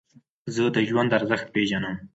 [0.55, 1.95] زه د ژوند ارزښت پېژنم.